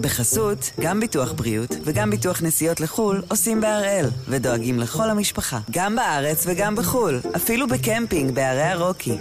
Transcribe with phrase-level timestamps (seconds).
[0.00, 6.44] בחסות, גם ביטוח בריאות וגם ביטוח נסיעות לחו"ל עושים בהראל, ודואגים לכל המשפחה, גם בארץ
[6.46, 9.18] וגם בחו"ל, אפילו בקמפינג בערי הרוקי.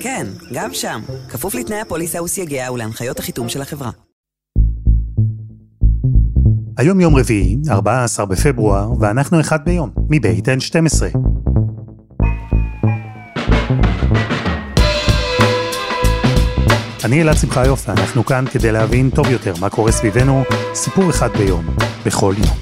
[0.00, 3.90] כן, גם שם, כפוף לתנאי הפוליסה וסייגיה ולהנחיות החיתום של החברה.
[6.78, 11.18] היום יום רביעי, 14 בפברואר, ואנחנו אחד ביום, מבית N12.
[17.04, 20.42] אני אלעד שמחיוף, ואנחנו כאן כדי להבין טוב יותר מה קורה סביבנו,
[20.74, 21.66] סיפור אחד ביום,
[22.06, 22.56] בכל יום.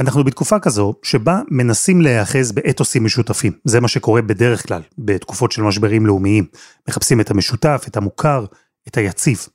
[0.00, 3.52] אנחנו בתקופה כזו שבה מנסים להיאחז באתוסים משותפים.
[3.64, 6.46] זה מה שקורה בדרך כלל, בתקופות של משברים לאומיים.
[6.88, 8.44] מחפשים את המשותף, את המוכר,
[8.88, 9.46] את היציב.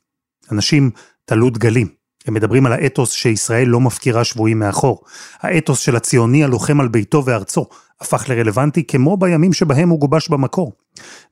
[0.52, 0.90] אנשים
[1.24, 2.05] תלו דגלים.
[2.26, 5.04] הם מדברים על האתוס שישראל לא מפקירה שבויים מאחור.
[5.40, 7.66] האתוס של הציוני הלוחם על ביתו וארצו
[8.00, 10.72] הפך לרלוונטי כמו בימים שבהם הוא גובש במקור.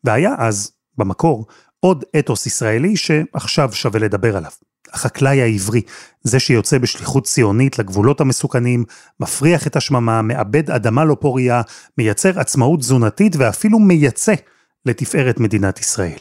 [0.04, 1.46] והיה אז, במקור,
[1.80, 4.50] עוד אתוס ישראלי שעכשיו שווה לדבר עליו.
[4.92, 5.82] החקלאי העברי,
[6.22, 8.84] זה שיוצא בשליחות ציונית לגבולות המסוכנים,
[9.20, 11.62] מפריח את השממה, מאבד אדמה לא פוריה,
[11.98, 14.34] מייצר עצמאות תזונתית ואפילו מייצא
[14.86, 16.19] לתפארת מדינת ישראל.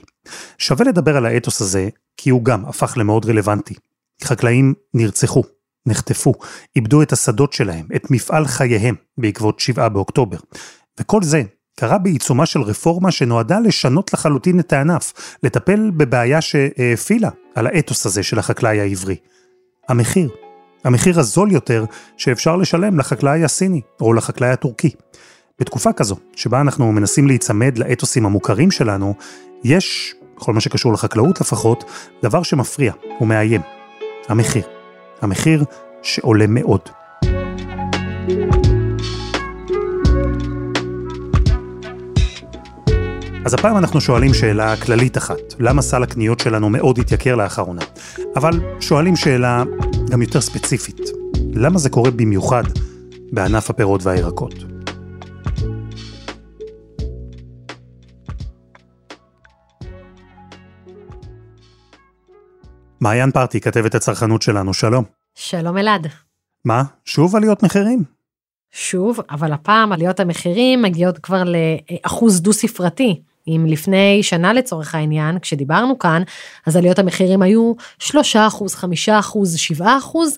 [0.58, 3.76] שווה לדבר על האתוס הזה, כי הוא גם הפך למאוד רלוונטי.
[4.24, 5.44] חקלאים נרצחו,
[5.86, 6.34] נחטפו,
[6.76, 10.38] איבדו את השדות שלהם, את מפעל חייהם בעקבות 7 באוקטובר.
[11.00, 11.44] וכל זה
[11.80, 15.14] קרה בעיצומה של רפורמה שנועדה לשנות לחלוטין את הענף,
[15.44, 19.16] לטפל בבעיה שהאפילה על האתוס הזה של החקלאי העברי.
[19.90, 20.30] המחיר.
[20.84, 21.86] המחיר הזול יותר
[22.18, 24.90] שאפשר לשלם לחקלאי הסיני או לחקלאי הטורקי.
[25.60, 29.14] בתקופה כזו, שבה אנחנו מנסים להיצמד לאתוסים המוכרים שלנו,
[29.64, 31.84] יש, בכל מה שקשור לחקלאות לפחות,
[32.24, 33.62] דבר שמפריע ומאיים.
[34.30, 34.64] המחיר.
[35.22, 35.64] המחיר
[36.02, 36.80] שעולה מאוד.
[43.46, 47.82] אז הפעם אנחנו שואלים שאלה כללית אחת, למה סל הקניות שלנו מאוד התייקר לאחרונה?
[48.36, 49.64] אבל שואלים שאלה
[50.10, 51.02] גם יותר ספציפית,
[51.54, 52.64] למה זה קורה במיוחד
[53.32, 54.73] בענף הפירות והירקות?
[63.04, 65.04] מעיין פרטי, כתבת הצרכנות שלנו, שלום.
[65.36, 66.08] שלום אלעד.
[66.66, 68.04] מה, שוב עליות מחירים?
[68.72, 73.22] שוב, אבל הפעם עליות המחירים מגיעות כבר לאחוז דו ספרתי.
[73.48, 76.22] אם לפני שנה לצורך העניין, כשדיברנו כאן,
[76.66, 80.38] אז עליות המחירים היו 3 אחוז, 5 אחוז, 7 אחוז.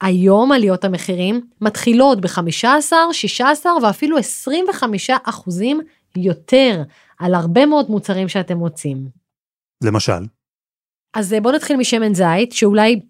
[0.00, 5.80] היום עליות המחירים מתחילות ב-15, 16 ואפילו 25 אחוזים
[6.16, 6.82] יותר
[7.18, 9.08] על הרבה מאוד מוצרים שאתם מוצאים.
[9.84, 10.24] למשל?
[11.14, 13.00] אז בואו נתחיל משמן זית, שאולי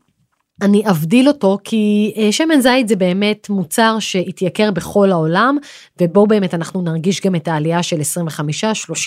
[0.62, 5.56] אני אבדיל אותו כי אה, שמן זית זה באמת מוצר שהתייקר בכל העולם
[6.00, 7.96] ובו באמת אנחנו נרגיש גם את העלייה של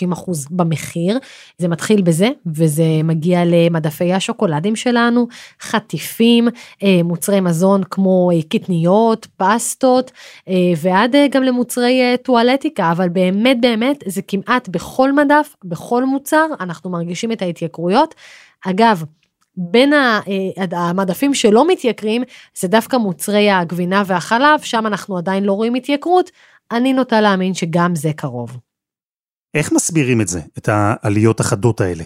[0.09, 1.19] 25-30 אחוז במחיר.
[1.57, 5.27] זה מתחיל בזה וזה מגיע למדפי השוקולדים שלנו,
[5.61, 6.47] חטיפים,
[6.83, 10.11] אה, מוצרי מזון כמו אה, קטניות, פסטות
[10.77, 17.31] ועד גם למוצרי טואלטיקה אבל באמת באמת זה כמעט בכל מדף, בכל מוצר אנחנו מרגישים
[17.31, 18.15] את ההתייקרויות.
[18.69, 19.03] אגב,
[19.57, 20.19] בין אה,
[20.71, 22.23] המדפים שלא מתייקרים
[22.59, 26.31] זה דווקא מוצרי הגבינה והחלב שם אנחנו עדיין לא רואים התייקרות
[26.71, 28.57] אני נוטה להאמין שגם זה קרוב.
[29.53, 32.03] איך מסבירים את זה את העליות החדות האלה?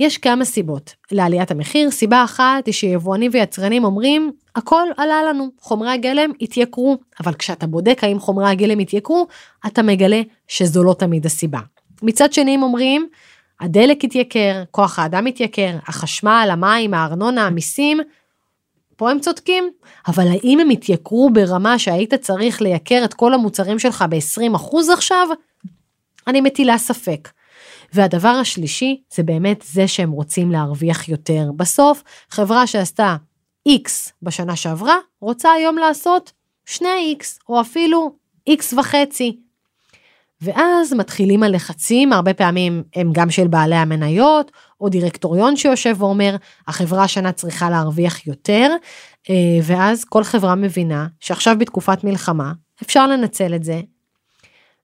[0.00, 5.90] יש כמה סיבות לעליית המחיר סיבה אחת היא שיבואנים ויצרנים אומרים הכל עלה לנו חומרי
[5.90, 9.26] הגלם התייקרו אבל כשאתה בודק האם חומרי הגלם התייקרו
[9.66, 11.60] אתה מגלה שזו לא תמיד הסיבה.
[12.02, 13.08] מצד שני הם אומרים
[13.60, 18.00] הדלק התייקר, כוח האדם התייקר, החשמל, המים, הארנונה, המיסים,
[18.96, 19.70] פה הם צודקים,
[20.08, 25.28] אבל האם הם התייקרו ברמה שהיית צריך לייקר את כל המוצרים שלך ב-20% עכשיו?
[26.26, 27.28] אני מטילה ספק.
[27.92, 31.50] והדבר השלישי זה באמת זה שהם רוצים להרוויח יותר.
[31.56, 33.16] בסוף, חברה שעשתה
[33.68, 36.32] X בשנה שעברה, רוצה היום לעשות
[36.68, 38.16] 2X, או אפילו
[38.50, 39.40] X וחצי.
[40.40, 46.36] ואז מתחילים הלחצים, הרבה פעמים הם גם של בעלי המניות, או דירקטוריון שיושב ואומר,
[46.68, 48.70] החברה השנה צריכה להרוויח יותר,
[49.30, 52.52] אה, ואז כל חברה מבינה שעכשיו בתקופת מלחמה,
[52.82, 53.80] אפשר לנצל את זה.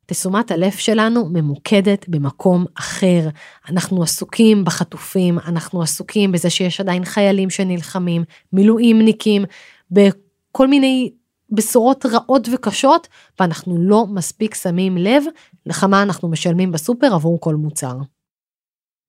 [0.07, 3.29] תשומת הלב שלנו ממוקדת במקום אחר.
[3.69, 9.45] אנחנו עסוקים בחטופים, אנחנו עסוקים בזה שיש עדיין חיילים שנלחמים, מילואימניקים,
[9.91, 11.13] בכל מיני
[11.53, 13.09] בשורות רעות וקשות,
[13.41, 15.23] ואנחנו לא מספיק שמים לב
[15.67, 17.97] לכמה אנחנו משלמים בסופר עבור כל מוצר.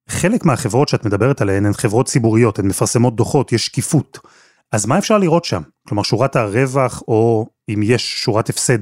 [0.09, 4.19] חלק מהחברות שאת מדברת עליהן הן חברות ציבוריות, הן מפרסמות דוחות, יש שקיפות.
[4.71, 5.61] אז מה אפשר לראות שם?
[5.87, 8.79] כלומר, שורת הרווח, או אם יש שורת הפסד,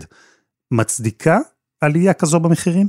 [0.72, 1.40] מצדיקה
[1.82, 2.88] עלייה כזו במחירים?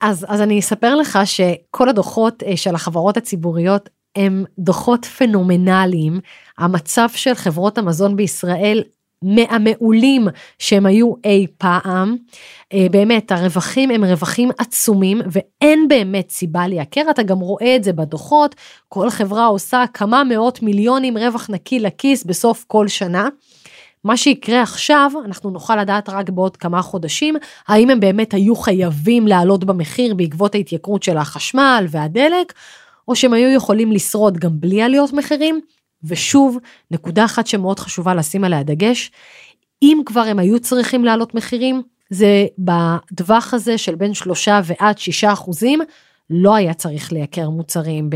[0.00, 6.20] אז, אז אני אספר לך שכל הדוחות אה, של החברות הציבוריות הם דוחות פנומנליים.
[6.58, 8.82] המצב של חברות המזון בישראל
[9.22, 10.28] מהמעולים
[10.58, 12.16] שהם היו אי פעם.
[12.72, 17.92] אה, באמת, הרווחים הם רווחים עצומים ואין באמת סיבה לייקר, אתה גם רואה את זה
[17.92, 18.54] בדוחות,
[18.88, 23.28] כל חברה עושה כמה מאות מיליונים רווח נקי לכיס בסוף כל שנה.
[24.04, 27.34] מה שיקרה עכשיו, אנחנו נוכל לדעת רק בעוד כמה חודשים,
[27.68, 32.52] האם הם באמת היו חייבים לעלות במחיר בעקבות ההתייקרות של החשמל והדלק,
[33.08, 35.60] או שהם היו יכולים לשרוד גם בלי עליות מחירים.
[36.04, 36.58] ושוב,
[36.90, 39.10] נקודה אחת שמאוד חשובה לשים עליה דגש,
[39.82, 45.32] אם כבר הם היו צריכים לעלות מחירים, זה בטווח הזה של בין שלושה ועד שישה
[45.32, 45.80] אחוזים,
[46.30, 48.10] לא היה צריך לייקר מוצרים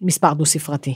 [0.00, 0.94] במספר דו ספרתי.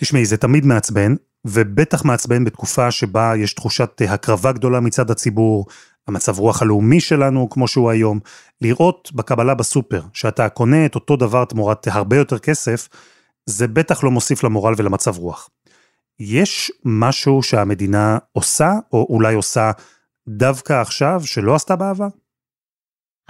[0.00, 1.14] תשמעי, זה תמיד מעצבן,
[1.44, 5.66] ובטח מעצבן בתקופה שבה יש תחושת הקרבה גדולה מצד הציבור,
[6.08, 8.20] המצב רוח הלאומי שלנו כמו שהוא היום,
[8.60, 12.88] לראות בקבלה בסופר שאתה קונה את אותו דבר תמורת הרבה יותר כסף,
[13.50, 15.50] זה בטח לא מוסיף למורל ולמצב רוח.
[16.18, 19.70] יש משהו שהמדינה עושה, או אולי עושה
[20.28, 22.08] דווקא עכשיו, שלא עשתה בעבר?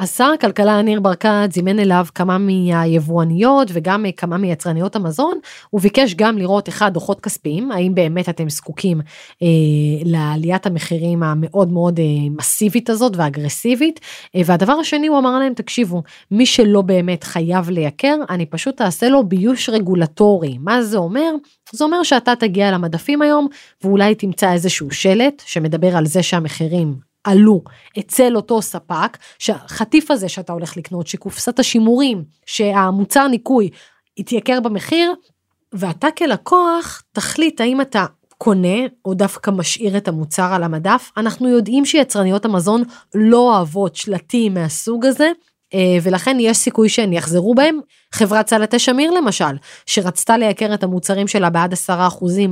[0.01, 5.39] אז שר הכלכלה ניר ברקת זימן אליו כמה מהיבואניות וגם כמה מיצרניות המזון,
[5.71, 9.01] הוא ביקש גם לראות אחד דוחות כספיים, האם באמת אתם זקוקים
[9.43, 9.47] אה,
[10.05, 12.05] לעליית המחירים המאוד מאוד אה,
[12.39, 14.01] מסיבית הזאת ואגרסיבית,
[14.37, 19.09] אה, והדבר השני הוא אמר להם תקשיבו, מי שלא באמת חייב לייקר, אני פשוט אעשה
[19.09, 21.31] לו ביוש רגולטורי, מה זה אומר?
[21.73, 23.49] זה אומר שאתה תגיע למדפים היום
[23.85, 27.63] ואולי תמצא איזשהו שלט שמדבר על זה שהמחירים עלו
[27.99, 33.71] אצל אותו ספק, שהחטיף הזה שאתה הולך לקנות, שקופסת השימורים, שהמוצר ניקוי
[34.17, 35.15] יתייקר במחיר,
[35.73, 38.07] ואתה כלקוח תחליט האם אתה
[38.39, 41.11] קונה או דווקא משאיר את המוצר על המדף.
[41.17, 42.83] אנחנו יודעים שיצרניות המזון
[43.15, 45.31] לא אוהבות שלטים מהסוג הזה,
[46.03, 47.81] ולכן יש סיכוי שהן יחזרו בהם.
[48.13, 49.55] חברת סלטי שמיר למשל,
[49.87, 51.91] שרצתה לייקר את המוצרים שלה בעד 10%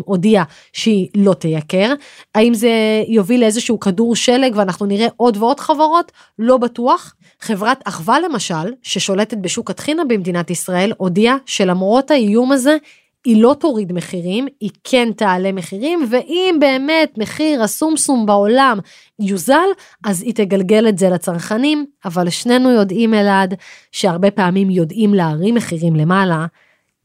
[0.04, 1.94] הודיעה שהיא לא תייקר.
[2.34, 2.70] האם זה
[3.08, 6.12] יוביל לאיזשהו כדור שלג ואנחנו נראה עוד ועוד חברות?
[6.38, 7.14] לא בטוח.
[7.40, 12.76] חברת אחווה למשל, ששולטת בשוק הטחינה במדינת ישראל, הודיעה שלמרות האיום הזה,
[13.24, 18.78] היא לא תוריד מחירים, היא כן תעלה מחירים, ואם באמת מחיר הסומסום בעולם
[19.18, 19.68] יוזל,
[20.04, 23.54] אז היא תגלגל את זה לצרכנים, אבל שנינו יודעים אלעד,
[23.92, 26.46] שהרבה פעמים יודעים להרים מחירים למעלה.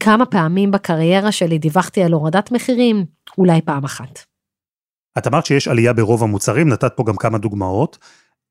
[0.00, 3.04] כמה פעמים בקריירה שלי דיווחתי על הורדת מחירים?
[3.38, 4.18] אולי פעם אחת.
[5.18, 7.98] את אמרת שיש עלייה ברוב המוצרים, נתת פה גם כמה דוגמאות.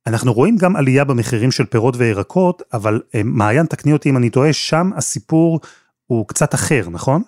[0.07, 4.29] אנחנו רואים גם עלייה במחירים של פירות וירקות, אבל אה, מעיין, תקני אותי אם אני
[4.29, 5.59] טועה, שם הסיפור
[6.07, 7.21] הוא קצת אחר, נכון?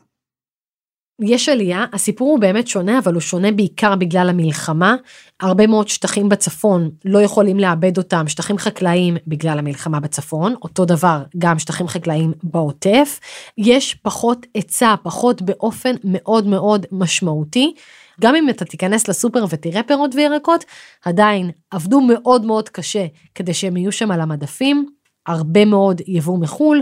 [1.22, 4.96] יש עלייה, הסיפור הוא באמת שונה, אבל הוא שונה בעיקר בגלל המלחמה.
[5.40, 11.24] הרבה מאוד שטחים בצפון לא יכולים לאבד אותם, שטחים חקלאיים בגלל המלחמה בצפון, אותו דבר
[11.38, 13.20] גם שטחים חקלאיים בעוטף.
[13.58, 17.74] יש פחות היצע, פחות באופן מאוד מאוד משמעותי.
[18.22, 20.66] גם אם אתה תיכנס לסופר ותראה פירות וירקות,
[21.06, 24.86] עדיין עבדו מאוד מאוד קשה כדי שהם יהיו שם על המדפים,
[25.26, 26.82] הרבה מאוד יבוא מחו"ל.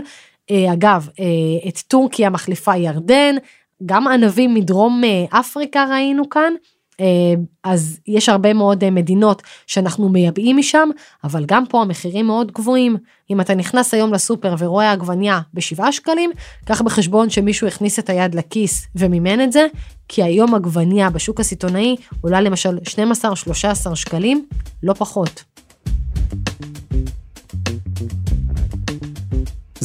[0.50, 3.34] אה, אגב, אה, את טורקיה מחליפה ירדן,
[3.86, 6.52] גם ענבים מדרום אה, אפריקה ראינו כאן,
[7.00, 7.34] אה,
[7.64, 10.88] אז יש הרבה מאוד אה, מדינות שאנחנו מייבאים משם,
[11.24, 12.96] אבל גם פה המחירים מאוד גבוהים.
[13.30, 16.30] אם אתה נכנס היום לסופר ורואה עגבניה בשבעה שקלים,
[16.64, 19.66] קח בחשבון שמישהו הכניס את היד לכיס ומימן את זה,
[20.08, 22.78] כי היום עגבניה בשוק הסיטונאי עולה למשל
[23.88, 24.46] 12-13 שקלים,
[24.82, 25.53] לא פחות.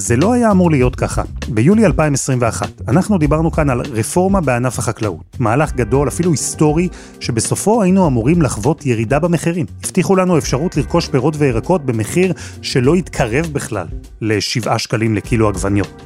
[0.10, 1.22] זה לא היה אמור להיות ככה.
[1.50, 5.38] ביולי 2021, אנחנו דיברנו כאן על רפורמה בענף החקלאות.
[5.40, 6.88] מהלך גדול, אפילו היסטורי,
[7.20, 9.66] שבסופו היינו אמורים לחוות ירידה במחירים.
[9.84, 13.88] הבטיחו לנו אפשרות לרכוש פירות וירקות במחיר שלא יתקרב בכלל
[14.22, 16.02] ל-7 שקלים לקילו עגבניות.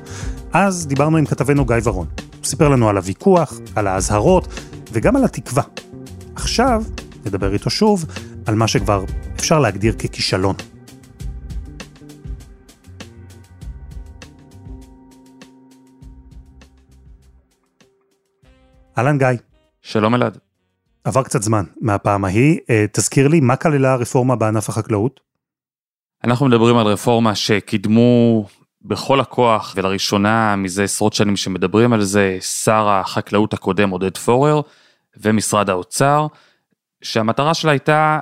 [0.53, 2.07] אז דיברנו עם כתבנו גיא ורון.
[2.17, 4.47] הוא סיפר לנו על הוויכוח, על האזהרות
[4.91, 5.63] וגם על התקווה.
[6.35, 6.83] עכשיו
[7.25, 8.05] נדבר איתו שוב
[8.45, 9.03] על מה שכבר
[9.35, 10.55] אפשר להגדיר ככישלון.
[18.97, 19.27] אהלן גיא.
[19.81, 20.37] שלום אלעד.
[21.03, 25.19] עבר קצת זמן מהפעם ההיא, אה, תזכיר לי מה כללה הרפורמה בענף החקלאות?
[26.23, 28.45] אנחנו מדברים על רפורמה שקידמו
[28.81, 34.61] בכל הכוח ולראשונה מזה עשרות שנים שמדברים על זה שר החקלאות הקודם עודד פורר
[35.17, 36.27] ומשרד האוצר,
[37.01, 38.19] שהמטרה שלה הייתה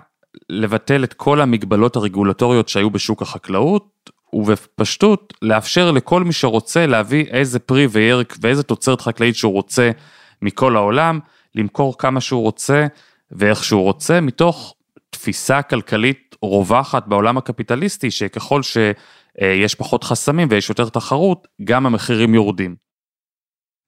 [0.49, 7.59] לבטל את כל המגבלות הרגולטוריות שהיו בשוק החקלאות ובפשטות לאפשר לכל מי שרוצה להביא איזה
[7.59, 9.91] פרי וירק ואיזה תוצרת חקלאית שהוא רוצה
[10.41, 11.19] מכל העולם,
[11.55, 12.87] למכור כמה שהוא רוצה
[13.31, 14.75] ואיך שהוא רוצה, מתוך
[15.09, 18.61] תפיסה כלכלית רווחת בעולם הקפיטליסטי, שככל
[19.41, 22.75] אה, יש פחות חסמים ויש יותר תחרות, גם המחירים יורדים.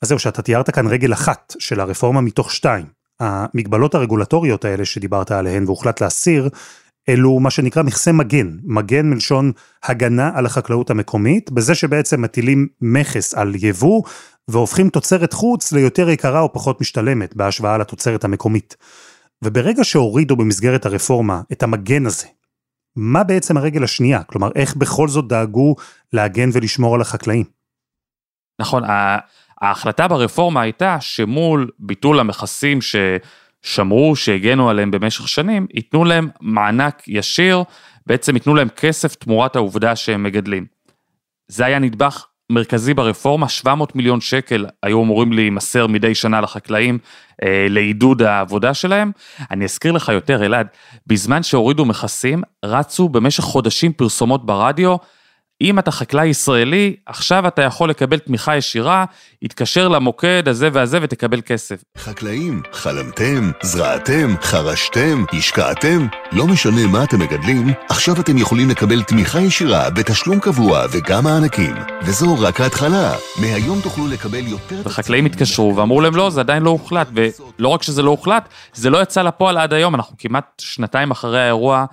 [0.01, 2.85] אז זהו, שאתה תיארת כאן רגל אחת של הרפורמה מתוך שתיים.
[3.19, 6.49] המגבלות הרגולטוריות האלה שדיברת עליהן והוחלט להסיר,
[7.09, 9.51] אלו מה שנקרא מכסה מגן, מגן מלשון
[9.83, 14.03] הגנה על החקלאות המקומית, בזה שבעצם מטילים מכס על יבוא
[14.47, 18.75] והופכים תוצרת חוץ ליותר יקרה או פחות משתלמת בהשוואה לתוצרת המקומית.
[19.43, 22.27] וברגע שהורידו במסגרת הרפורמה את המגן הזה,
[22.95, 24.23] מה בעצם הרגל השנייה?
[24.23, 25.75] כלומר, איך בכל זאת דאגו
[26.13, 27.45] להגן ולשמור על החקלאים?
[28.61, 28.83] נכון,
[29.61, 32.79] ההחלטה ברפורמה הייתה שמול ביטול המכסים
[33.63, 37.63] ששמרו, שהגנו עליהם במשך שנים, ייתנו להם מענק ישיר,
[38.07, 40.65] בעצם ייתנו להם כסף תמורת העובדה שהם מגדלים.
[41.47, 46.97] זה היה נדבך מרכזי ברפורמה, 700 מיליון שקל היו אמורים להימסר מדי שנה לחקלאים
[47.43, 49.11] אה, לעידוד העבודה שלהם.
[49.51, 50.67] אני אזכיר לך יותר, אלעד,
[51.07, 54.95] בזמן שהורידו מכסים, רצו במשך חודשים פרסומות ברדיו,
[55.63, 59.05] אם אתה חקלאי ישראלי, עכשיו אתה יכול לקבל תמיכה ישירה,
[59.43, 61.83] התקשר למוקד הזה והזה ותקבל כסף.
[61.97, 69.41] חקלאים, חלמתם, זרעתם, חרשתם, השקעתם, לא משנה מה אתם מגדלים, עכשיו אתם יכולים לקבל תמיכה
[69.41, 71.75] ישירה בתשלום קבוע וגם מענקים.
[72.01, 73.15] וזו רק ההתחלה.
[73.41, 74.81] מהיום תוכלו לקבל יותר...
[74.85, 78.89] וחקלאים התקשרו ואמרו להם לא, זה עדיין לא הוחלט, ולא רק שזה לא הוחלט, זה
[78.89, 81.85] לא יצא לפועל עד היום, אנחנו כמעט שנתיים אחרי האירוע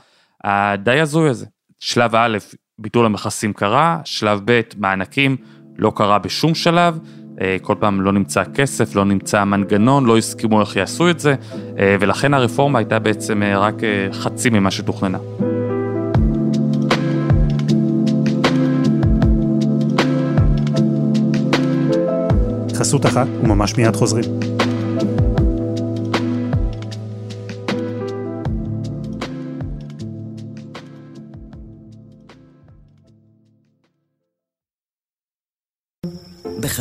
[0.44, 1.46] הדי הזוי הזה.
[1.80, 2.38] שלב א',
[2.80, 5.36] ביטול המכסים קרה, שלב ב', מענקים,
[5.78, 6.98] לא קרה בשום שלב,
[7.40, 11.34] אה, כל פעם לא נמצא כסף, לא נמצא מנגנון, לא הסכימו איך יעשו את זה,
[11.78, 13.74] אה, ולכן הרפורמה הייתה בעצם אה, רק
[14.12, 15.18] חצי ממה שתוכננה.
[22.74, 24.59] חסות אחת וממש מיד חוזרים.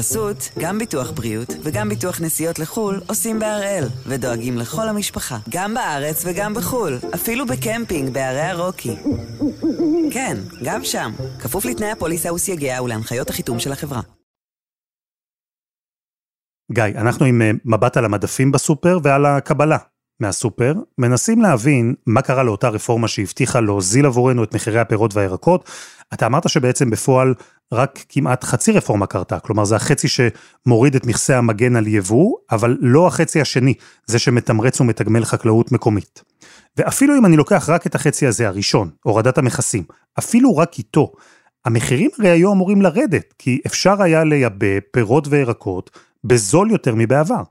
[0.09, 6.23] בחסות, גם ביטוח בריאות וגם ביטוח נסיעות לחו"ל עושים בהראל, ודואגים לכל המשפחה, גם בארץ
[6.25, 8.95] וגם בחו"ל, אפילו בקמפינג בערי הרוקי.
[10.13, 14.01] כן, גם שם, כפוף לתנאי הפוליסה וסייגיה ולהנחיות החיתום של החברה.
[16.71, 19.77] גיא, אנחנו עם אה, מבט על המדפים בסופר ועל הקבלה
[20.19, 25.69] מהסופר, מנסים להבין מה קרה לאותה רפורמה שהבטיחה להוזיל עבורנו את מחירי הפירות והירקות.
[26.13, 27.33] אתה אמרת שבעצם בפועל
[27.73, 32.77] רק כמעט חצי רפורמה קרתה, כלומר זה החצי שמוריד את מכסה המגן על יבוא, אבל
[32.81, 33.73] לא החצי השני,
[34.05, 36.23] זה שמתמרץ ומתגמל חקלאות מקומית.
[36.77, 39.83] ואפילו אם אני לוקח רק את החצי הזה הראשון, הורדת המכסים,
[40.19, 41.11] אפילו רק איתו,
[41.65, 45.89] המחירים הרי היו אמורים לרדת, כי אפשר היה לייבא פירות וירקות
[46.23, 47.43] בזול יותר מבעבר.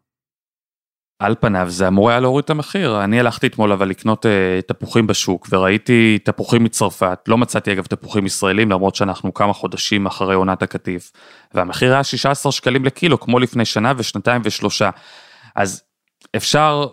[1.18, 3.04] על פניו זה אמור היה להוריד את המחיר.
[3.04, 4.28] אני הלכתי אתמול אבל לקנות uh,
[4.66, 10.34] תפוחים בשוק וראיתי תפוחים מצרפת, לא מצאתי אגב תפוחים ישראלים למרות שאנחנו כמה חודשים אחרי
[10.34, 11.12] עונת הקטיף.
[11.54, 14.90] והמחיר היה 16 שקלים לקילו כמו לפני שנה ושנתיים ושלושה.
[15.56, 15.82] אז
[16.36, 16.86] אפשר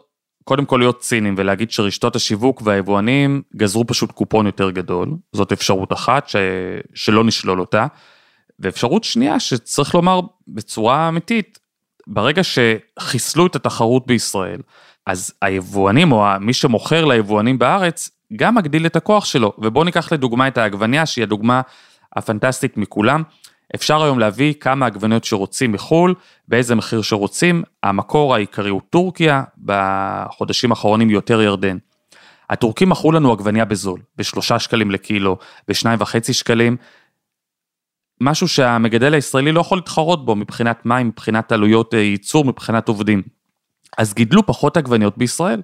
[0.43, 5.93] קודם כל להיות ציניים ולהגיד שרשתות השיווק והיבואנים גזרו פשוט קופון יותר גדול, זאת אפשרות
[5.93, 6.35] אחת ש...
[6.93, 7.87] שלא נשלול אותה.
[8.59, 11.59] ואפשרות שנייה שצריך לומר בצורה אמיתית,
[12.07, 14.61] ברגע שחיסלו את התחרות בישראל,
[15.05, 19.53] אז היבואנים או מי שמוכר ליבואנים בארץ, גם מגדיל את הכוח שלו.
[19.57, 21.61] ובואו ניקח לדוגמה את העגבניה, שהיא הדוגמה
[22.15, 23.23] הפנטסטית מכולם.
[23.75, 26.15] אפשר היום להביא כמה עגבניות שרוצים מחו"ל,
[26.47, 31.77] באיזה מחיר שרוצים, המקור העיקרי הוא טורקיה, בחודשים האחרונים יותר ירדן.
[32.49, 36.77] הטורקים מכרו לנו עגבניה בזול, בשלושה שקלים לקילו, בשניים וחצי שקלים,
[38.21, 43.21] משהו שהמגדל הישראלי לא יכול להתחרות בו מבחינת מים, מבחינת עלויות אה, ייצור, מבחינת עובדים.
[43.97, 45.61] אז גידלו פחות עגבניות בישראל.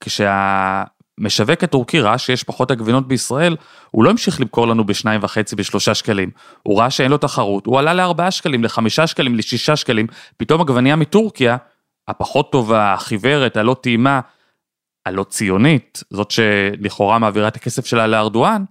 [0.00, 3.56] כשהמשווק הטורקי ראה שיש פחות עגבניות בישראל,
[3.90, 6.30] הוא לא המשיך למכור לנו בשניים וחצי, בשלושה שקלים.
[6.62, 10.96] הוא ראה שאין לו תחרות, הוא עלה לארבעה שקלים, לחמישה שקלים, לשישה שקלים, פתאום עגבניה
[10.96, 11.56] מטורקיה,
[12.08, 14.20] הפחות טובה, החיוורת, הלא טעימה,
[15.06, 18.64] הלא ציונית, זאת שלכאורה מעבירה את הכסף שלה לארדואן,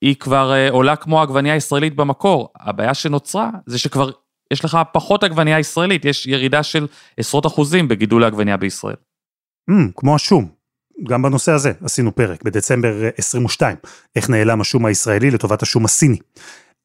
[0.00, 2.48] היא כבר אה, עולה כמו עגבנייה ישראלית במקור.
[2.60, 4.10] הבעיה שנוצרה זה שכבר
[4.52, 6.86] יש לך פחות עגבנייה ישראלית, יש ירידה של
[7.16, 8.96] עשרות אחוזים בגידול העגבנייה בישראל.
[9.70, 10.48] Mm, כמו השום.
[11.08, 16.18] גם בנושא הזה עשינו פרק בדצמבר 22, אה, איך נעלם השום הישראלי לטובת השום הסיני.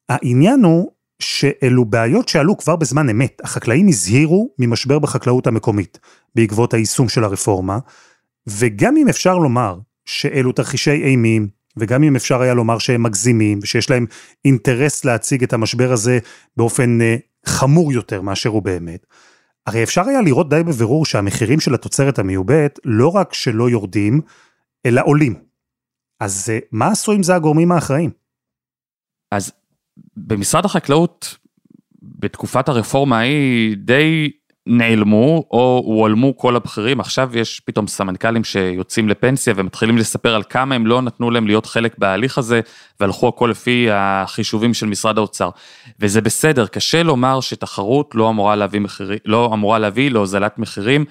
[0.08, 0.92] העניין הוא
[1.22, 3.40] שאלו בעיות שעלו כבר בזמן אמת.
[3.44, 5.98] החקלאים הזהירו ממשבר בחקלאות המקומית
[6.34, 7.78] בעקבות היישום של הרפורמה,
[8.46, 13.90] וגם אם אפשר לומר שאלו תרחישי אימים, וגם אם אפשר היה לומר שהם מגזימים, ושיש
[13.90, 14.06] להם
[14.44, 16.18] אינטרס להציג את המשבר הזה
[16.56, 19.06] באופן אה, חמור יותר מאשר הוא באמת,
[19.66, 24.20] הרי אפשר היה לראות די בבירור שהמחירים של התוצרת המיובאת לא רק שלא יורדים,
[24.86, 25.34] אלא עולים.
[26.20, 28.10] אז אה, מה עשו עם זה הגורמים האחראים?
[29.30, 29.52] אז
[30.16, 31.38] במשרד החקלאות,
[32.02, 34.30] בתקופת הרפורמה ההיא די
[34.66, 40.74] נעלמו או הועלמו כל הבכירים, עכשיו יש פתאום סמנכ"לים שיוצאים לפנסיה ומתחילים לספר על כמה
[40.74, 42.60] הם לא נתנו להם להיות חלק בהליך הזה
[43.00, 45.50] והלכו הכל לפי החישובים של משרד האוצר.
[46.00, 51.04] וזה בסדר, קשה לומר שתחרות לא אמורה להביא, מחירי, לא אמורה להביא להוזלת מחירים.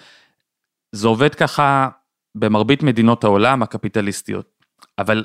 [0.92, 1.90] זה עובד ככה
[2.36, 4.46] במרבית מדינות העולם הקפיטליסטיות.
[5.00, 5.24] אבל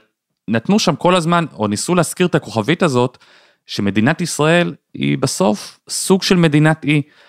[0.49, 3.19] נתנו שם כל הזמן, או ניסו להזכיר את הכוכבית הזאת,
[3.67, 6.97] שמדינת ישראל היא בסוף סוג של מדינת אי.
[6.97, 7.26] אה,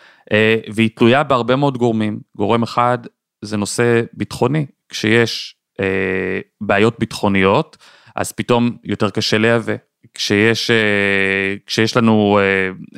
[0.74, 2.20] והיא תלויה בהרבה מאוד גורמים.
[2.36, 2.98] גורם אחד
[3.42, 7.78] זה נושא ביטחוני, כשיש אה, בעיות ביטחוניות,
[8.16, 9.74] אז פתאום יותר קשה לייבא.
[10.14, 12.40] כשיש, אה, כשיש לנו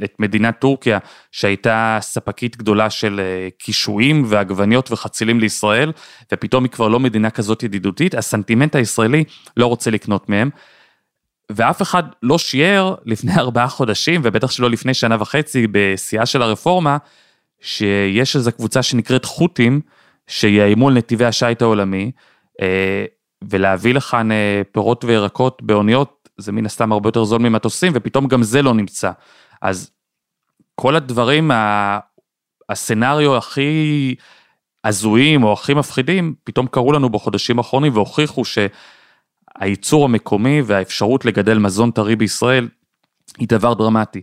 [0.03, 0.99] את מדינת טורקיה,
[1.31, 3.21] שהייתה ספקית גדולה של
[3.57, 5.91] קישואים ועגבניות וחצילים לישראל,
[6.33, 9.23] ופתאום היא כבר לא מדינה כזאת ידידותית, הסנטימנט הישראלי
[9.57, 10.49] לא רוצה לקנות מהם.
[11.51, 16.97] ואף אחד לא שיער לפני ארבעה חודשים, ובטח שלא לפני שנה וחצי, בשיאה של הרפורמה,
[17.61, 19.81] שיש איזו קבוצה שנקראת חות'ים,
[20.27, 22.11] שיאיימו על נתיבי השיט העולמי,
[22.61, 23.05] אה,
[23.41, 28.43] ולהביא לכאן אה, פירות וירקות באוניות, זה מן הסתם הרבה יותר זול ממטוסים, ופתאום גם
[28.43, 29.11] זה לא נמצא.
[29.61, 29.91] אז
[30.75, 31.51] כל הדברים,
[32.69, 34.15] הסצנריו הכי
[34.83, 38.57] הזויים או הכי מפחידים, פתאום קרו לנו בחודשים האחרונים והוכיחו ש...
[39.59, 42.69] הייצור המקומי והאפשרות לגדל מזון טרי בישראל
[43.37, 44.21] היא דבר דרמטי.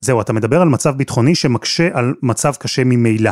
[0.00, 3.30] זהו, אתה מדבר על מצב ביטחוני שמקשה על מצב קשה ממילא.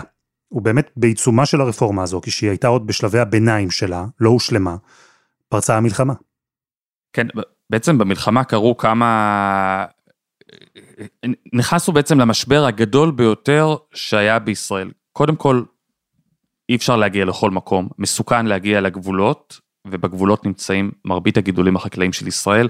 [0.53, 4.77] ובאמת בעיצומה של הרפורמה הזו, כשהיא הייתה עוד בשלבי הביניים שלה, לא הושלמה,
[5.49, 6.15] פרצה המלחמה.
[7.13, 7.27] כן,
[7.71, 9.87] בעצם במלחמה קרו כמה...
[11.53, 14.91] נכנסנו בעצם למשבר הגדול ביותר שהיה בישראל.
[15.13, 15.63] קודם כל,
[16.69, 22.69] אי אפשר להגיע לכל מקום, מסוכן להגיע לגבולות, ובגבולות נמצאים מרבית הגידולים החקלאיים של ישראל,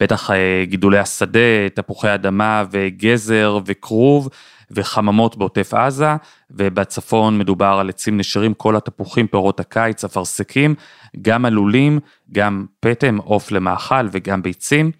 [0.00, 4.28] בטח אה, גידולי השדה, תפוחי אדמה וגזר וכרוב
[4.70, 6.16] וחממות בעוטף עזה,
[6.50, 10.74] ובצפון מדובר על עצים נשרים, כל התפוחים, פירות הקיץ, אפרסקים,
[11.22, 12.00] גם עלולים,
[12.32, 14.90] גם פטם, עוף למאכל וגם ביצים,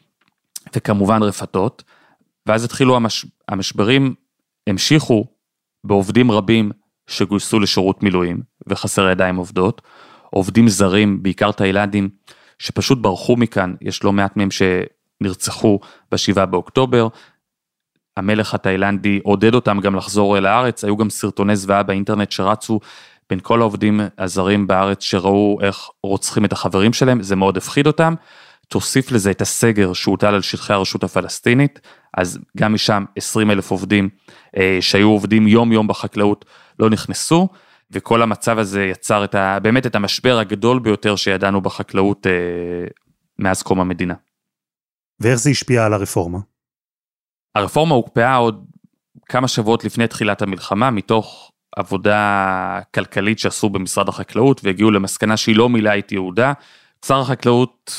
[0.77, 1.83] וכמובן רפתות.
[2.47, 3.27] ואז התחילו המש...
[3.49, 4.15] המשברים,
[4.67, 5.25] המשיכו
[5.85, 6.71] בעובדים רבים
[7.07, 9.83] שגויסו לשירות מילואים וחסר ידיים עובדות.
[10.31, 12.09] עובדים זרים, בעיקר תאילנדים,
[12.59, 15.79] שפשוט ברחו מכאן, יש לא מעט מהם שנרצחו
[16.13, 17.09] ב-7 באוקטובר.
[18.17, 22.81] המלך התאילנדי עודד אותם גם לחזור אל הארץ, היו גם סרטוני זוועה באינטרנט שרצו
[23.31, 28.15] בין כל העובדים הזרים בארץ שראו איך רוצחים את החברים שלהם, זה מאוד הפחיד אותם.
[28.69, 31.81] תוסיף לזה את הסגר שהוטל על שטחי הרשות הפלסטינית,
[32.17, 34.09] אז גם משם 20 אלף עובדים
[34.57, 36.45] אה, שהיו עובדים יום יום בחקלאות
[36.79, 37.49] לא נכנסו.
[37.93, 42.33] וכל המצב הזה יצר את ה, באמת את המשבר הגדול ביותר שידענו בחקלאות אה,
[43.39, 44.15] מאז קום המדינה.
[45.21, 46.39] ואיך זה השפיע על הרפורמה?
[47.55, 48.65] הרפורמה הוקפאה עוד
[49.27, 55.69] כמה שבועות לפני תחילת המלחמה, מתוך עבודה כלכלית שעשו במשרד החקלאות, והגיעו למסקנה שהיא לא
[55.69, 56.53] מילאה את ייעודה.
[57.07, 57.93] שר החקלאות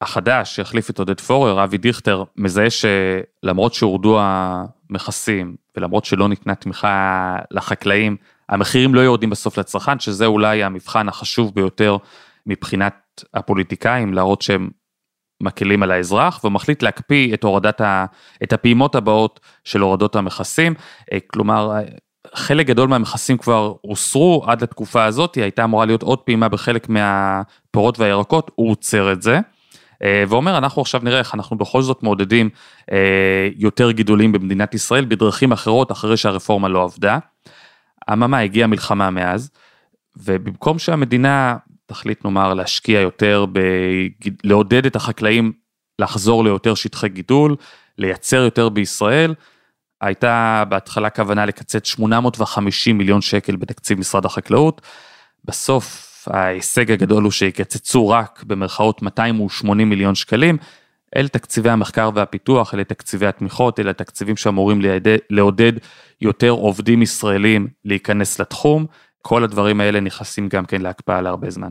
[0.00, 7.36] החדש שהחליף את עודד פורר, אבי דיכטר, מזהה שלמרות שהורדו המכסים, ולמרות שלא ניתנה תמיכה
[7.50, 8.16] לחקלאים,
[8.48, 11.96] המחירים לא יורדים בסוף לצרכן, שזה אולי המבחן החשוב ביותר
[12.46, 12.94] מבחינת
[13.34, 14.68] הפוליטיקאים, להראות שהם
[15.42, 18.06] מקלים על האזרח, ומחליט להקפיא את הורדת ה...
[18.42, 20.74] את הפעימות הבאות של הורדות המכסים,
[21.12, 21.72] אה, כלומר,
[22.34, 26.88] חלק גדול מהמכסים כבר הוסרו עד לתקופה הזאת, היא הייתה אמורה להיות עוד פעימה בחלק
[26.88, 29.40] מהפירות והירקות, הוא עוצר את זה.
[30.02, 32.50] אה, ואומר, אנחנו עכשיו נראה איך אנחנו בכל זאת מעודדים
[32.92, 37.18] אה, יותר גידולים במדינת ישראל בדרכים אחרות אחרי שהרפורמה לא עבדה.
[38.12, 39.50] אממה, הגיעה מלחמה מאז,
[40.16, 43.58] ובמקום שהמדינה תחליט נאמר להשקיע יותר, ב...
[44.44, 45.52] לעודד את החקלאים
[45.98, 47.56] לחזור ליותר שטחי גידול,
[47.98, 49.34] לייצר יותר בישראל,
[50.00, 54.82] הייתה בהתחלה כוונה לקצץ 850 מיליון שקל בתקציב משרד החקלאות,
[55.44, 60.56] בסוף ההישג הגדול הוא שיקצצו רק במרכאות 280 מיליון שקלים,
[61.16, 64.80] אלה תקציבי המחקר והפיתוח, אלה תקציבי התמיכות, אלה תקציבים שאמורים
[65.30, 65.72] לעודד
[66.20, 68.86] יותר עובדים ישראלים להיכנס לתחום,
[69.22, 71.70] כל הדברים האלה נכנסים גם כן להקפאה להרבה זמן.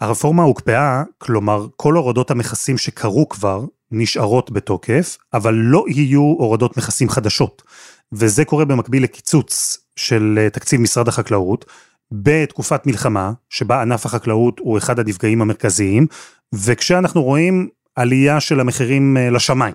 [0.00, 7.08] הרפורמה הוקפאה, כלומר כל הורדות המכסים שקרו כבר נשארות בתוקף, אבל לא יהיו הורדות מכסים
[7.08, 7.62] חדשות.
[8.12, 11.64] וזה קורה במקביל לקיצוץ של אה, תקציב משרד החקלאות,
[12.12, 16.06] בתקופת מלחמה, שבה ענף החקלאות הוא אחד הנפגעים המרכזיים,
[16.54, 19.74] וכשאנחנו רואים עלייה של המחירים אה, לשמיים.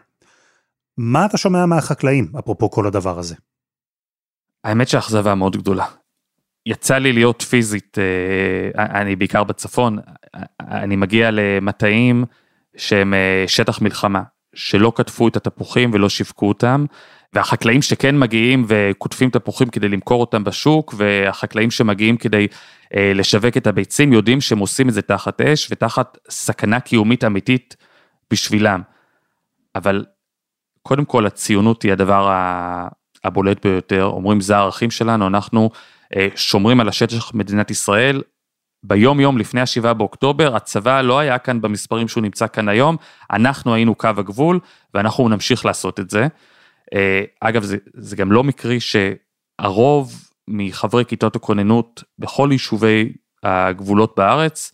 [0.98, 3.36] מה אתה שומע מהחקלאים, אפרופו כל הדבר הזה?
[4.64, 5.86] האמת שהאכזבה מאוד גדולה.
[6.66, 9.98] יצא לי להיות פיזית, אה, אני בעיקר בצפון,
[10.60, 12.26] אני מגיע למטעים
[12.78, 14.22] שהם אה, שטח מלחמה,
[14.56, 16.86] שלא קטפו את התפוחים ולא שיווקו אותם,
[17.34, 22.48] והחקלאים שכן מגיעים וקוטפים תפוחים כדי למכור אותם בשוק, והחקלאים שמגיעים כדי
[22.96, 27.76] אה, לשווק את הביצים, יודעים שהם עושים את זה תחת אש ותחת סכנה קיומית אמיתית
[28.32, 28.82] בשבילם.
[29.76, 30.06] אבל
[30.82, 32.30] קודם כל הציונות היא הדבר
[33.24, 35.70] הבולט ביותר, אומרים זה הערכים שלנו, אנחנו
[36.16, 38.22] אה, שומרים על השטח מדינת ישראל.
[38.84, 42.98] ביום יום לפני השבעה באוקטובר, הצבא לא היה כאן במספרים שהוא נמצא כאן היום,
[43.32, 44.60] אנחנו היינו קו הגבול
[44.94, 46.28] ואנחנו נמשיך לעשות את זה.
[46.94, 54.72] אה, אגב, זה, זה גם לא מקרי שהרוב מחברי כיתות הכוננות בכל יישובי הגבולות בארץ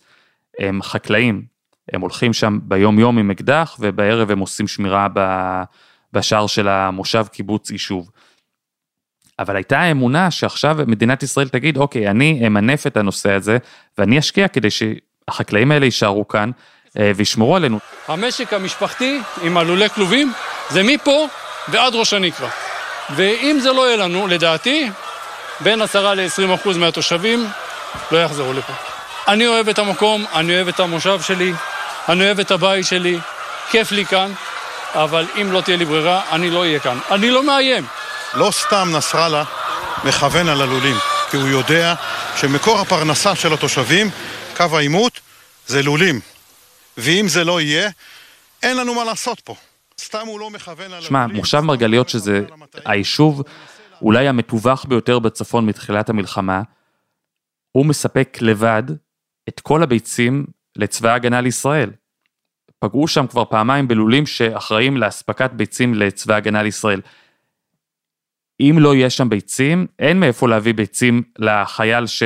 [0.58, 1.51] הם חקלאים.
[1.92, 5.06] הם הולכים שם ביום יום עם אקדח ובערב הם עושים שמירה
[6.12, 8.10] בשער של המושב קיבוץ יישוב.
[9.38, 13.58] אבל הייתה אמונה שעכשיו מדינת ישראל תגיד, אוקיי, אני אמנף את הנושא הזה
[13.98, 16.50] ואני אשקיע כדי שהחקלאים האלה יישארו כאן
[16.98, 17.78] אה, וישמרו עלינו.
[18.08, 20.32] המשק המשפחתי עם הלולי כלובים
[20.70, 21.26] זה מפה
[21.68, 22.48] ועד ראש הנקרה.
[23.10, 24.90] ואם זה לא יהיה לנו, לדעתי,
[25.60, 27.46] בין 10 ל-20 אחוז מהתושבים
[28.12, 28.72] לא יחזרו לפה.
[29.28, 31.52] אני אוהב את המקום, אני אוהב את המושב שלי,
[32.08, 33.18] אני אוהב את הבית שלי,
[33.70, 34.32] כיף לי כאן,
[34.94, 36.98] אבל אם לא תהיה לי ברירה, אני לא אהיה כאן.
[37.10, 37.84] אני לא מאיים.
[38.34, 39.44] לא סתם נסראללה
[40.04, 40.96] מכוון על הלולים,
[41.30, 41.94] כי הוא יודע
[42.36, 44.10] שמקור הפרנסה של התושבים,
[44.56, 45.20] קו העימות,
[45.66, 46.20] זה לולים.
[46.96, 47.90] ואם זה לא יהיה,
[48.62, 49.54] אין לנו מה לעשות פה.
[50.00, 51.08] סתם הוא לא מכוון על הלולים.
[51.08, 52.40] שמע, מושב מרגליות שזה
[52.84, 53.42] היישוב
[54.02, 56.62] אולי המטווח ביותר בצפון מתחילת המלחמה,
[57.72, 58.82] הוא מספק לבד
[59.48, 61.90] את כל הביצים לצבא ההגנה לישראל.
[62.78, 67.00] פגעו שם כבר פעמיים בלולים שאחראים לאספקת ביצים לצבא ההגנה לישראל.
[68.60, 72.22] אם לא יהיה שם ביצים, אין מאיפה להביא ביצים לחייל ש...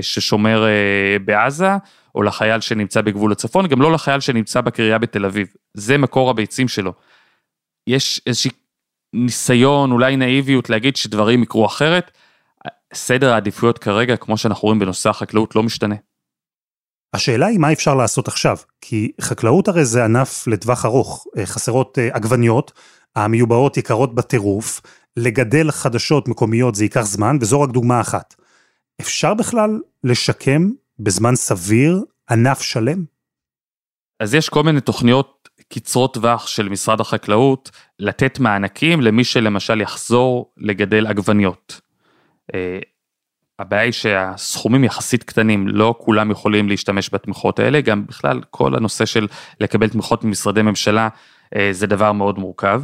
[0.00, 1.70] ששומר אה, בעזה,
[2.14, 5.48] או לחייל שנמצא בגבול הצפון, גם לא לחייל שנמצא בקריה בתל אביב.
[5.74, 6.92] זה מקור הביצים שלו.
[7.86, 8.50] יש איזושהי
[9.12, 12.10] ניסיון, אולי נאיביות להגיד שדברים יקרו אחרת.
[12.94, 15.94] סדר העדיפויות כרגע, כמו שאנחנו רואים בנושא החקלאות, לא משתנה.
[17.14, 21.98] השאלה היא מה אפשר לעשות עכשיו, כי חקלאות הרי זה ענף לטווח ארוך, אה, חסרות
[21.98, 22.72] אה, עגבניות,
[23.16, 24.80] המיובאות יקרות בטירוף,
[25.16, 28.34] לגדל חדשות מקומיות זה ייקח זמן, וזו רק דוגמה אחת.
[29.00, 33.04] אפשר בכלל לשקם בזמן סביר ענף שלם?
[34.20, 40.52] אז יש כל מיני תוכניות קצרות טווח של משרד החקלאות לתת מענקים למי שלמשל יחזור
[40.56, 41.80] לגדל עגבניות.
[43.58, 49.06] הבעיה היא שהסכומים יחסית קטנים, לא כולם יכולים להשתמש בתמיכות האלה, גם בכלל כל הנושא
[49.06, 49.26] של
[49.60, 51.08] לקבל תמיכות ממשרדי ממשלה
[51.56, 52.82] אה, זה דבר מאוד מורכב.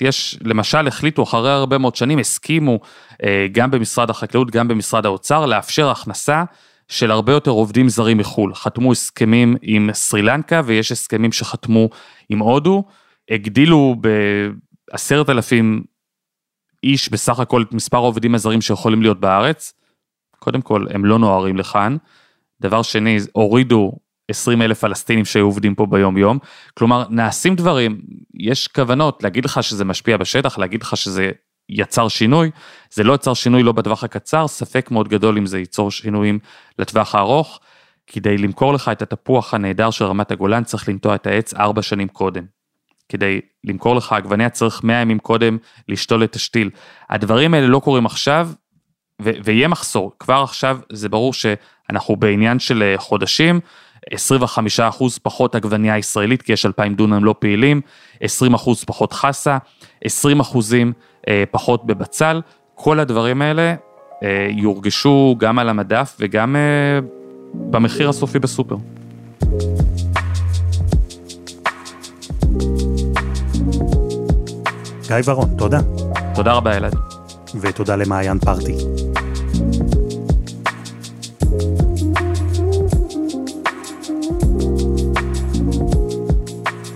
[0.00, 2.80] יש, למשל, החליטו אחרי הרבה מאוד שנים, הסכימו
[3.24, 6.44] אה, גם במשרד החקלאות, גם במשרד האוצר, לאפשר הכנסה
[6.88, 8.54] של הרבה יותר עובדים זרים מחו"ל.
[8.54, 11.88] חתמו הסכמים עם סרי לנקה ויש הסכמים שחתמו
[12.28, 12.84] עם הודו,
[13.30, 13.96] הגדילו
[14.90, 15.84] בעשרת אלפים
[16.84, 19.72] איש בסך הכל את מספר העובדים הזרים שיכולים להיות בארץ.
[20.38, 21.96] קודם כל, הם לא נוהרים לכאן.
[22.60, 23.92] דבר שני, הורידו
[24.30, 26.38] 20 אלף פלסטינים שהיו עובדים פה ביום יום.
[26.74, 28.00] כלומר, נעשים דברים,
[28.34, 31.30] יש כוונות להגיד לך שזה משפיע בשטח, להגיד לך שזה
[31.68, 32.50] יצר שינוי,
[32.92, 36.38] זה לא יצר שינוי לא בטווח הקצר, ספק מאוד גדול אם זה ייצור שינויים
[36.78, 37.60] לטווח הארוך.
[38.06, 42.08] כדי למכור לך את התפוח הנהדר של רמת הגולן צריך לנטוע את העץ ארבע שנים
[42.08, 42.44] קודם.
[43.08, 46.70] כדי למכור לך עגבניה צריך 100 ימים קודם לשתול את השתיל.
[47.10, 48.48] הדברים האלה לא קורים עכשיו,
[49.22, 50.12] ו- ויהיה מחסור.
[50.18, 53.60] כבר עכשיו זה ברור שאנחנו בעניין של אה, חודשים,
[54.14, 57.80] 25% פחות עגבניה ישראלית, כי יש 2,000 דונם לא פעילים,
[58.22, 58.24] 20%
[58.86, 59.58] פחות חסה,
[60.04, 60.08] 20%
[61.28, 62.40] אה, פחות בבצל,
[62.74, 63.74] כל הדברים האלה
[64.22, 66.56] אה, יורגשו גם על המדף וגם
[67.54, 68.76] במחיר הסופי בסופר.
[75.08, 75.80] גיא ורון, תודה.
[76.34, 76.94] תודה רבה אלעד.
[77.60, 78.76] ותודה למעיין פרטי.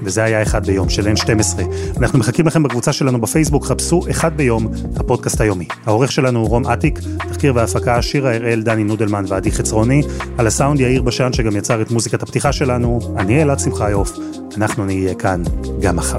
[0.02, 1.60] וזה היה אחד ביום של N12.
[1.98, 5.68] אנחנו מחכים לכם בקבוצה שלנו בפייסבוק, חפשו אחד ביום, הפודקאסט היומי.
[5.86, 10.02] העורך שלנו הוא רום אטיק, תחקיר והפקה שירה הראל, דני נודלמן ועדי חצרוני,
[10.38, 14.12] על הסאונד יאיר בשן שגם יצר את מוזיקת הפתיחה שלנו, אני אלעד שמחיוף,
[14.56, 15.42] אנחנו נהיה כאן
[15.80, 16.18] גם מחר.